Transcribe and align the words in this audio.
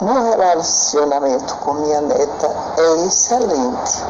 Meu 0.00 0.14
relacionamento 0.14 1.56
com 1.56 1.74
minha 1.74 2.00
neta 2.00 2.46
é 2.76 3.06
excelente. 3.06 4.04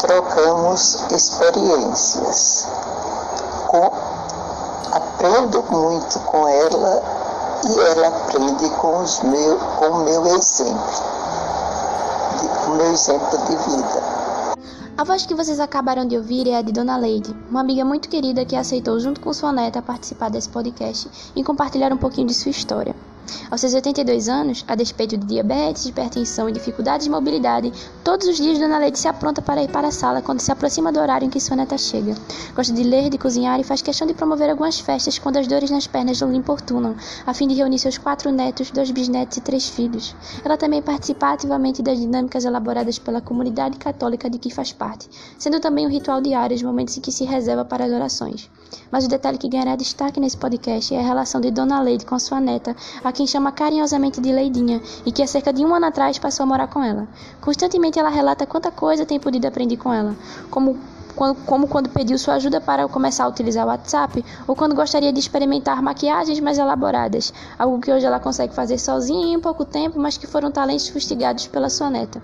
Trocamos 0.00 1.04
experiências. 1.12 2.66
Com, 3.68 3.92
aprendo 4.90 5.62
muito 5.70 6.18
com 6.20 6.48
ela 6.48 7.02
e 7.64 7.78
ela 7.78 8.08
aprende 8.08 8.68
com, 8.70 9.04
meu, 9.28 9.56
com 9.78 9.86
o 9.86 10.04
meu 10.04 10.26
exemplo, 10.26 10.90
o 12.66 12.70
meu 12.70 12.92
exemplo 12.92 13.38
de 13.38 13.56
vida. 13.56 14.02
A 14.98 15.04
voz 15.04 15.24
que 15.24 15.34
vocês 15.34 15.60
acabaram 15.60 16.06
de 16.06 16.16
ouvir 16.16 16.48
é 16.48 16.56
a 16.56 16.62
de 16.62 16.72
Dona 16.72 16.96
Leide, 16.96 17.36
uma 17.48 17.60
amiga 17.60 17.84
muito 17.84 18.08
querida 18.08 18.44
que 18.44 18.56
aceitou, 18.56 18.98
junto 18.98 19.20
com 19.20 19.32
sua 19.32 19.52
neta, 19.52 19.80
participar 19.80 20.28
desse 20.28 20.48
podcast 20.48 21.08
e 21.36 21.44
compartilhar 21.44 21.92
um 21.92 21.98
pouquinho 21.98 22.26
de 22.26 22.34
sua 22.34 22.50
história. 22.50 22.96
Aos 23.50 23.60
seus 23.60 23.74
82 23.74 24.28
anos, 24.28 24.64
a 24.66 24.74
despeito 24.74 25.16
de 25.16 25.26
diabetes, 25.26 25.86
hipertensão 25.86 26.48
e 26.48 26.52
dificuldades 26.52 27.04
de 27.04 27.10
mobilidade, 27.10 27.72
todos 28.04 28.28
os 28.28 28.36
dias 28.36 28.58
Dona 28.58 28.78
Leite 28.78 28.98
se 28.98 29.08
apronta 29.08 29.42
para 29.42 29.62
ir 29.62 29.68
para 29.68 29.88
a 29.88 29.92
sala 29.92 30.22
quando 30.22 30.40
se 30.40 30.52
aproxima 30.52 30.92
do 30.92 31.00
horário 31.00 31.26
em 31.26 31.30
que 31.30 31.40
sua 31.40 31.56
neta 31.56 31.76
chega. 31.76 32.14
Gosta 32.54 32.72
de 32.72 32.82
ler, 32.82 33.10
de 33.10 33.18
cozinhar 33.18 33.58
e 33.60 33.64
faz 33.64 33.82
questão 33.82 34.06
de 34.06 34.14
promover 34.14 34.50
algumas 34.50 34.78
festas 34.78 35.18
quando 35.18 35.36
as 35.36 35.46
dores 35.46 35.70
nas 35.70 35.86
pernas 35.86 36.20
lhe 36.20 36.36
importunam, 36.36 36.94
a 37.26 37.34
fim 37.34 37.48
de 37.48 37.54
reunir 37.54 37.78
seus 37.78 37.98
quatro 37.98 38.30
netos, 38.30 38.70
dois 38.70 38.90
bisnetos 38.90 39.36
e 39.36 39.40
três 39.40 39.68
filhos. 39.68 40.14
Ela 40.44 40.56
também 40.56 40.80
participa 40.80 41.32
ativamente 41.32 41.82
das 41.82 41.98
dinâmicas 41.98 42.44
elaboradas 42.44 42.98
pela 42.98 43.20
comunidade 43.20 43.78
católica 43.78 44.30
de 44.30 44.38
que 44.38 44.50
faz 44.50 44.72
parte, 44.72 45.08
sendo 45.38 45.60
também 45.60 45.86
um 45.86 45.90
ritual 45.90 46.20
diário 46.20 46.54
os 46.54 46.62
momentos 46.62 46.96
em 46.96 47.00
que 47.00 47.12
se 47.12 47.24
reserva 47.24 47.64
para 47.64 47.84
as 47.84 47.92
orações. 47.92 48.50
Mas 48.90 49.04
o 49.04 49.08
detalhe 49.08 49.38
que 49.38 49.48
ganhará 49.48 49.76
destaque 49.76 50.20
nesse 50.20 50.36
podcast 50.36 50.94
é 50.94 51.00
a 51.00 51.02
relação 51.02 51.40
de 51.40 51.50
Dona 51.50 51.80
Leide 51.80 52.06
com 52.06 52.18
sua 52.18 52.40
neta, 52.40 52.76
a 53.02 53.09
quem 53.12 53.26
chama 53.26 53.52
carinhosamente 53.52 54.20
de 54.20 54.32
Leidinha 54.32 54.80
e 55.04 55.12
que 55.12 55.22
há 55.22 55.26
cerca 55.26 55.52
de 55.52 55.64
um 55.64 55.74
ano 55.74 55.86
atrás 55.86 56.18
passou 56.18 56.44
a 56.44 56.46
morar 56.46 56.66
com 56.66 56.82
ela. 56.82 57.06
Constantemente 57.40 57.98
ela 57.98 58.08
relata 58.08 58.46
quanta 58.46 58.70
coisa 58.70 59.06
tem 59.06 59.18
podido 59.18 59.46
aprender 59.46 59.76
com 59.76 59.92
ela, 59.92 60.14
como 60.50 60.78
como 61.14 61.68
quando 61.68 61.88
pediu 61.90 62.18
sua 62.18 62.34
ajuda 62.34 62.60
para 62.60 62.86
começar 62.88 63.24
a 63.24 63.28
utilizar 63.28 63.64
o 63.64 63.68
WhatsApp, 63.68 64.24
ou 64.46 64.54
quando 64.54 64.74
gostaria 64.74 65.12
de 65.12 65.18
experimentar 65.18 65.82
maquiagens 65.82 66.40
mais 66.40 66.58
elaboradas, 66.58 67.32
algo 67.58 67.80
que 67.80 67.92
hoje 67.92 68.06
ela 68.06 68.20
consegue 68.20 68.54
fazer 68.54 68.78
sozinha 68.78 69.34
em 69.34 69.40
pouco 69.40 69.64
tempo, 69.64 69.98
mas 69.98 70.16
que 70.16 70.26
foram 70.26 70.50
talentos 70.50 70.88
fustigados 70.88 71.46
pela 71.46 71.68
sua 71.68 71.90
neta. 71.90 72.22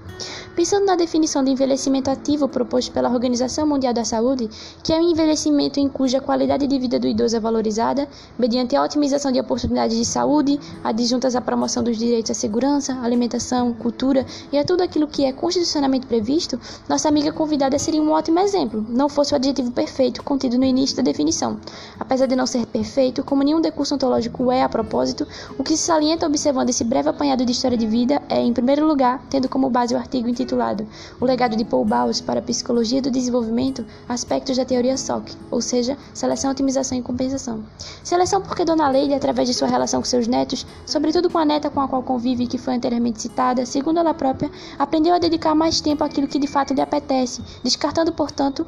Pensando 0.54 0.86
na 0.86 0.96
definição 0.96 1.42
de 1.42 1.50
envelhecimento 1.50 2.10
ativo 2.10 2.48
proposto 2.48 2.92
pela 2.92 3.10
Organização 3.10 3.66
Mundial 3.66 3.92
da 3.92 4.04
Saúde, 4.04 4.48
que 4.82 4.92
é 4.92 4.98
um 4.98 5.10
envelhecimento 5.10 5.80
em 5.80 5.88
cuja 5.88 6.20
qualidade 6.20 6.66
de 6.66 6.78
vida 6.78 6.98
do 6.98 7.06
idoso 7.06 7.36
é 7.36 7.40
valorizada, 7.40 8.08
mediante 8.38 8.76
a 8.76 8.82
otimização 8.82 9.32
de 9.32 9.40
oportunidades 9.40 9.96
de 9.96 10.04
saúde, 10.04 10.58
adjuntas 10.82 11.36
à 11.36 11.40
promoção 11.40 11.82
dos 11.82 11.96
direitos 11.96 12.30
à 12.30 12.34
segurança, 12.34 12.98
alimentação, 13.02 13.72
cultura 13.72 14.24
e 14.52 14.58
a 14.58 14.64
tudo 14.64 14.82
aquilo 14.82 15.06
que 15.06 15.24
é 15.24 15.32
constitucionalmente 15.32 16.06
previsto, 16.06 16.58
nossa 16.88 17.08
amiga 17.08 17.32
convidada 17.32 17.78
seria 17.78 18.00
um 18.00 18.10
ótimo 18.10 18.38
exemplo 18.38 18.75
exemplo, 18.76 18.84
não 18.88 19.08
fosse 19.08 19.32
o 19.32 19.36
adjetivo 19.36 19.70
perfeito 19.70 20.22
contido 20.22 20.58
no 20.58 20.64
início 20.64 20.96
da 20.96 21.02
definição. 21.02 21.58
Apesar 21.98 22.26
de 22.26 22.36
não 22.36 22.46
ser 22.46 22.66
perfeito, 22.66 23.24
como 23.24 23.42
nenhum 23.42 23.60
decurso 23.60 23.94
ontológico 23.94 24.50
é 24.50 24.62
a 24.62 24.68
propósito, 24.68 25.26
o 25.58 25.64
que 25.64 25.76
se 25.76 25.84
salienta 25.84 26.26
observando 26.26 26.68
esse 26.68 26.84
breve 26.84 27.08
apanhado 27.08 27.44
de 27.44 27.52
história 27.52 27.76
de 27.76 27.86
vida 27.86 28.20
é, 28.28 28.40
em 28.40 28.52
primeiro 28.52 28.86
lugar, 28.86 29.22
tendo 29.30 29.48
como 29.48 29.70
base 29.70 29.94
o 29.94 29.98
artigo 29.98 30.28
intitulado 30.28 30.86
O 31.20 31.24
legado 31.24 31.56
de 31.56 31.64
Paul 31.64 31.84
Bowles 31.84 32.20
para 32.20 32.40
a 32.40 32.42
psicologia 32.42 33.00
do 33.00 33.10
desenvolvimento, 33.10 33.84
aspectos 34.08 34.56
da 34.56 34.64
teoria 34.64 34.96
SOC, 34.96 35.36
ou 35.50 35.60
seja, 35.60 35.96
seleção, 36.12 36.50
otimização 36.50 36.98
e 36.98 37.02
compensação. 37.02 37.64
Seleção 38.02 38.40
porque 38.40 38.64
Dona 38.64 38.88
Leide, 38.88 39.14
através 39.14 39.48
de 39.48 39.54
sua 39.54 39.68
relação 39.68 40.00
com 40.00 40.06
seus 40.06 40.26
netos, 40.26 40.66
sobretudo 40.84 41.30
com 41.30 41.38
a 41.38 41.44
neta 41.44 41.70
com 41.70 41.80
a 41.80 41.88
qual 41.88 42.02
convive 42.02 42.46
que 42.46 42.58
foi 42.58 42.74
anteriormente 42.74 43.22
citada, 43.22 43.66
segundo 43.66 43.98
ela 43.98 44.14
própria, 44.14 44.50
aprendeu 44.78 45.14
a 45.14 45.18
dedicar 45.18 45.54
mais 45.54 45.80
tempo 45.80 46.04
àquilo 46.04 46.28
que 46.28 46.38
de 46.38 46.46
fato 46.46 46.74
lhe 46.74 46.80
apetece, 46.80 47.42
descartando, 47.62 48.12
portanto, 48.12 48.66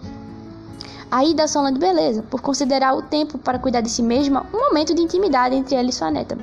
a 1.10 1.24
ida 1.24 1.46
só 1.48 1.68
de 1.70 1.78
beleza, 1.78 2.22
por 2.30 2.40
considerar 2.40 2.94
o 2.94 3.02
tempo 3.02 3.38
para 3.38 3.58
cuidar 3.58 3.80
de 3.80 3.90
si 3.90 4.02
mesma 4.02 4.46
um 4.52 4.58
momento 4.58 4.94
de 4.94 5.02
intimidade 5.02 5.54
entre 5.54 5.74
ela 5.74 5.88
e 5.88 5.92
sua 5.92 6.10
neta. 6.10 6.36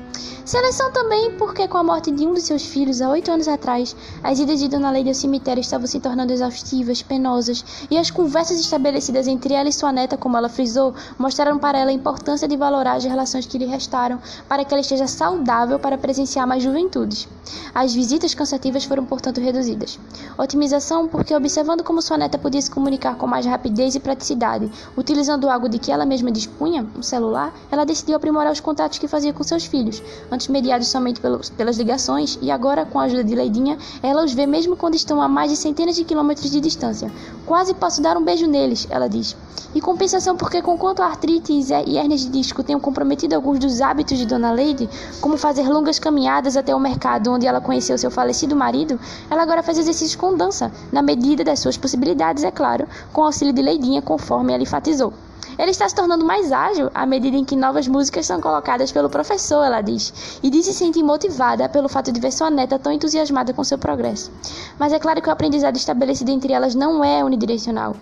Seleção 0.46 0.92
também 0.92 1.32
porque, 1.32 1.68
com 1.68 1.80
a 1.80 1.84
morte 1.84 2.12
de 2.12 2.28
um 2.28 2.34
de 2.36 2.40
seus 2.40 2.64
filhos 2.64 3.02
há 3.02 3.10
oito 3.10 3.32
anos 3.32 3.48
atrás, 3.48 3.96
as 4.24 4.38
idas 4.38 4.60
de 4.60 4.68
Dona 4.68 4.92
Leide 4.92 5.10
ao 5.10 5.16
cemitério 5.16 5.60
estavam 5.60 5.88
se 5.88 6.00
tornando 6.00 6.32
exaustivas, 6.32 7.02
penosas, 7.02 7.66
e 7.90 7.98
as 7.98 8.12
conversas 8.12 8.60
estabelecidas 8.60 9.28
entre 9.28 9.56
ela 9.56 9.68
e 9.68 9.74
sua 9.74 9.92
neta, 9.92 10.16
como 10.16 10.38
ela 10.38 10.48
frisou, 10.48 10.94
mostraram 11.18 11.58
para 11.58 11.80
ela 11.80 11.90
a 11.90 11.94
importância 11.94 12.48
de 12.48 12.56
valorar 12.56 12.96
as 12.98 13.04
relações 13.04 13.48
que 13.48 13.58
lhe 13.58 13.66
restaram 13.66 14.20
para 14.48 14.64
que 14.64 14.72
ela 14.72 14.82
esteja 14.82 15.08
saudável 15.08 15.80
para 15.80 15.98
presenciar 15.98 16.46
mais 16.46 16.62
juventudes. 16.62 17.28
As 17.74 17.96
visitas 17.96 18.36
cansativas 18.36 18.84
foram, 18.86 19.04
portanto, 19.04 19.42
reduzidas. 19.42 20.00
Otimização 20.38 21.08
porque, 21.08 21.36
observando 21.36 21.84
como 21.84 22.04
sua 22.04 22.20
neta 22.20 22.38
podia 22.38 22.62
se 22.62 22.70
comunicar 22.70 23.16
com 23.16 23.26
mais 23.26 23.48
rapidez 23.48 23.96
e 23.96 24.00
praticidade, 24.00 24.55
utilizando 24.98 25.50
algo 25.50 25.68
de 25.68 25.80
que 25.80 25.92
ela 25.92 26.06
mesma 26.06 26.32
dispunha, 26.32 26.86
um 26.98 27.02
celular, 27.02 27.54
ela 27.72 27.86
decidiu 27.86 28.16
aprimorar 28.16 28.52
os 28.52 28.60
contatos 28.60 29.00
que 29.00 29.08
fazia 29.08 29.34
com 29.34 29.44
seus 29.44 29.66
filhos, 29.66 30.02
antes 30.32 30.48
mediados 30.48 30.88
somente 30.88 31.22
pelas 31.22 31.78
ligações, 31.78 32.38
e 32.42 32.52
agora, 32.52 32.86
com 32.86 33.00
a 33.00 33.04
ajuda 33.04 33.24
de 33.24 33.36
Leidinha, 33.36 33.78
ela 34.02 34.24
os 34.24 34.34
vê 34.34 34.46
mesmo 34.46 34.76
quando 34.76 34.96
estão 34.96 35.22
a 35.22 35.28
mais 35.28 35.52
de 35.52 35.58
centenas 35.58 35.96
de 35.96 36.04
quilômetros 36.04 36.50
de 36.50 36.60
distância. 36.60 37.12
Quase 37.46 37.74
posso 37.74 38.02
dar 38.02 38.18
um 38.18 38.24
beijo 38.24 38.48
neles, 38.48 38.88
ela 38.90 39.08
diz. 39.08 39.36
E 39.74 39.82
compensação 39.82 40.38
porque, 40.38 40.62
conquanto 40.62 41.02
a 41.02 41.06
artrite 41.06 41.52
e 41.52 41.98
hernias 41.98 42.22
de 42.22 42.30
disco 42.30 42.64
tenham 42.64 42.80
comprometido 42.80 43.36
alguns 43.36 43.60
dos 43.60 43.82
hábitos 43.82 44.18
de 44.18 44.26
Dona 44.26 44.52
Leide, 44.52 44.90
como 45.20 45.36
fazer 45.38 45.68
longas 45.68 46.00
caminhadas 46.00 46.56
até 46.56 46.74
o 46.74 46.80
mercado 46.80 47.30
onde 47.30 47.46
ela 47.46 47.60
conheceu 47.60 47.98
seu 47.98 48.10
falecido 48.10 48.56
marido, 48.56 48.98
ela 49.30 49.44
agora 49.44 49.62
faz 49.62 49.78
exercícios 49.78 50.16
com 50.16 50.36
dança, 50.36 50.72
na 50.94 51.02
medida 51.02 51.44
das 51.44 51.60
suas 51.60 51.76
possibilidades, 51.76 52.46
é 52.46 52.52
claro, 52.52 52.88
com 53.12 53.24
auxílio 53.24 53.54
de 53.54 53.62
Leidinha, 53.62 54.02
conforme 54.46 54.54
ela 54.54 54.64
enfatizou. 54.64 55.14
Ele 55.58 55.72
está 55.72 55.88
se 55.88 55.96
tornando 55.96 56.26
mais 56.26 56.52
ágil 56.52 56.90
à 56.94 57.06
medida 57.06 57.38
em 57.38 57.46
que 57.46 57.56
novas 57.56 57.88
músicas 57.88 58.26
são 58.26 58.42
colocadas 58.42 58.92
pelo 58.92 59.10
professor, 59.10 59.64
ela 59.64 59.82
diz, 59.82 60.40
e 60.44 60.50
diz 60.50 60.66
se 60.66 60.74
sentir 60.74 61.04
motivada 61.04 61.70
pelo 61.70 61.88
fato 61.88 62.12
de 62.12 62.20
ver 62.20 62.32
sua 62.32 62.50
neta 62.50 62.78
tão 62.78 62.92
entusiasmada 62.92 63.54
com 63.54 63.64
seu 63.64 63.78
progresso. 63.78 64.32
Mas 64.78 64.92
é 64.92 65.00
claro 65.00 65.22
que 65.22 65.30
o 65.30 65.32
aprendizado 65.32 65.78
estabelecido 65.78 66.32
entre 66.32 66.52
elas 66.52 66.76
não 66.76 67.04
é 67.04 67.24
unidirecional. 67.24 67.96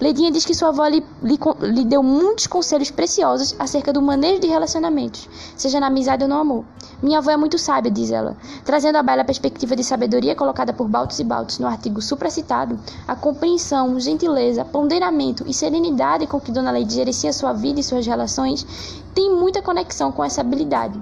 Ledinha 0.00 0.30
diz 0.30 0.44
que 0.44 0.54
sua 0.54 0.68
avó 0.68 0.86
lhe, 0.86 1.04
lhe, 1.22 1.38
lhe, 1.62 1.84
deu 1.84 2.02
muitos 2.02 2.46
conselhos 2.46 2.90
preciosos 2.90 3.54
acerca 3.58 3.92
do 3.92 4.00
manejo 4.00 4.40
de 4.40 4.46
relacionamentos, 4.46 5.28
seja 5.56 5.80
na 5.80 5.88
amizade 5.88 6.22
ou 6.22 6.28
no 6.28 6.36
amor. 6.36 6.64
Minha 7.02 7.18
avó 7.18 7.30
é 7.30 7.36
muito 7.36 7.58
sábia, 7.58 7.90
diz 7.90 8.10
ela, 8.10 8.36
trazendo 8.64 8.96
à 8.96 9.02
baila 9.02 9.22
a 9.22 9.24
perspectiva 9.24 9.76
de 9.76 9.84
sabedoria 9.84 10.34
colocada 10.34 10.72
por 10.72 10.88
Baltos 10.88 11.18
e 11.18 11.24
Baltos 11.24 11.58
no 11.58 11.66
artigo 11.66 12.00
supracitado, 12.00 12.78
a 13.06 13.14
compreensão, 13.14 14.00
gentileza, 14.00 14.64
ponderamento 14.64 15.44
e 15.46 15.52
serenidade 15.52 16.26
com 16.26 16.40
que 16.40 16.52
Dona 16.52 16.70
Leide 16.70 16.94
gerencia 16.94 17.32
sua 17.32 17.52
vida 17.52 17.80
e 17.80 17.84
suas 17.84 18.06
relações 18.06 18.66
tem 19.14 19.30
muita 19.30 19.60
conexão 19.60 20.10
com 20.10 20.24
essa 20.24 20.40
habilidade. 20.40 20.98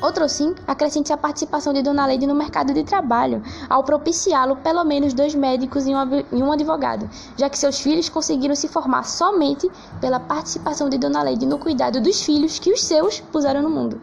Outro 0.00 0.28
sim, 0.28 0.54
acrescente 0.66 1.10
a 1.10 1.16
participação 1.16 1.72
de 1.72 1.82
Dona 1.82 2.06
Leide 2.06 2.26
no 2.26 2.34
mercado 2.34 2.74
de 2.74 2.84
trabalho, 2.84 3.42
ao 3.68 3.82
propiciá-lo 3.82 4.56
pelo 4.56 4.84
menos 4.84 5.14
dois 5.14 5.34
médicos 5.34 5.86
e 5.86 5.94
um 5.94 6.52
advogado, 6.52 7.08
já 7.36 7.48
que 7.48 7.58
seus 7.58 7.80
filhos 7.80 8.10
conseguiram 8.10 8.54
se 8.54 8.68
formar 8.68 9.04
somente 9.04 9.70
pela 9.98 10.20
participação 10.20 10.90
de 10.90 10.98
Dona 10.98 11.22
Leide 11.22 11.46
no 11.46 11.58
cuidado 11.58 11.98
dos 11.98 12.20
filhos 12.22 12.58
que 12.58 12.72
os 12.72 12.82
seus 12.82 13.20
puseram 13.20 13.62
no 13.62 13.70
mundo. 13.70 13.98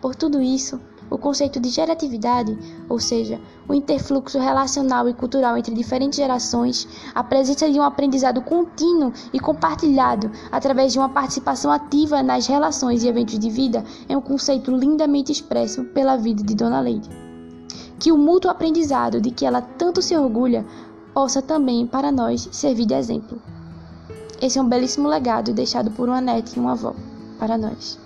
Por 0.00 0.16
tudo 0.16 0.42
isso, 0.42 0.80
o 1.10 1.18
conceito 1.18 1.58
de 1.58 1.68
geratividade, 1.68 2.56
ou 2.88 3.00
seja, 3.00 3.40
o 3.68 3.74
interfluxo 3.74 4.38
relacional 4.38 5.08
e 5.08 5.14
cultural 5.14 5.56
entre 5.56 5.74
diferentes 5.74 6.16
gerações, 6.16 6.86
a 7.14 7.24
presença 7.24 7.70
de 7.70 7.78
um 7.78 7.82
aprendizado 7.82 8.40
contínuo 8.42 9.12
e 9.32 9.40
compartilhado 9.40 10.30
através 10.50 10.92
de 10.92 10.98
uma 10.98 11.08
participação 11.08 11.70
ativa 11.72 12.22
nas 12.22 12.46
relações 12.46 13.02
e 13.02 13.08
eventos 13.08 13.38
de 13.38 13.50
vida, 13.50 13.84
é 14.08 14.16
um 14.16 14.20
conceito 14.20 14.70
lindamente 14.70 15.32
expresso 15.32 15.84
pela 15.86 16.16
vida 16.16 16.42
de 16.42 16.54
Dona 16.54 16.80
Leide. 16.80 17.08
Que 17.98 18.12
o 18.12 18.16
mútuo 18.16 18.50
aprendizado 18.50 19.20
de 19.20 19.30
que 19.30 19.44
ela 19.44 19.60
tanto 19.60 20.00
se 20.00 20.16
orgulha 20.16 20.64
possa 21.12 21.42
também 21.42 21.86
para 21.86 22.12
nós 22.12 22.48
servir 22.52 22.86
de 22.86 22.94
exemplo. 22.94 23.40
Esse 24.40 24.58
é 24.58 24.62
um 24.62 24.68
belíssimo 24.68 25.06
legado 25.06 25.52
deixado 25.52 25.90
por 25.90 26.08
uma 26.08 26.20
neta 26.20 26.52
e 26.56 26.60
uma 26.60 26.72
avó 26.72 26.94
para 27.38 27.58
nós. 27.58 27.98